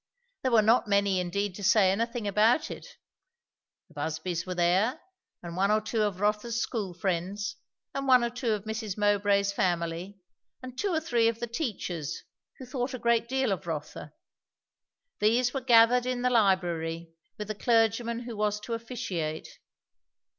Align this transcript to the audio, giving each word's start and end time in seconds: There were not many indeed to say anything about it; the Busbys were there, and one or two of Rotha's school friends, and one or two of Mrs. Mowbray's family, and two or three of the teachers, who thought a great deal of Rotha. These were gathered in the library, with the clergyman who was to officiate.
There 0.41 0.51
were 0.51 0.63
not 0.63 0.87
many 0.87 1.19
indeed 1.19 1.53
to 1.57 1.63
say 1.63 1.91
anything 1.91 2.27
about 2.27 2.71
it; 2.71 2.87
the 3.87 3.93
Busbys 3.93 4.47
were 4.47 4.55
there, 4.55 4.99
and 5.43 5.55
one 5.55 5.69
or 5.69 5.79
two 5.79 6.01
of 6.01 6.19
Rotha's 6.19 6.59
school 6.59 6.95
friends, 6.95 7.57
and 7.93 8.07
one 8.07 8.23
or 8.23 8.31
two 8.31 8.53
of 8.53 8.63
Mrs. 8.63 8.97
Mowbray's 8.97 9.51
family, 9.53 10.17
and 10.63 10.75
two 10.75 10.89
or 10.91 10.99
three 10.99 11.27
of 11.27 11.39
the 11.39 11.45
teachers, 11.45 12.23
who 12.57 12.65
thought 12.65 12.95
a 12.95 12.97
great 12.97 13.29
deal 13.29 13.51
of 13.51 13.67
Rotha. 13.67 14.11
These 15.19 15.53
were 15.53 15.61
gathered 15.61 16.07
in 16.07 16.23
the 16.23 16.31
library, 16.31 17.13
with 17.37 17.49
the 17.49 17.53
clergyman 17.53 18.21
who 18.21 18.35
was 18.35 18.59
to 18.61 18.73
officiate. 18.73 19.59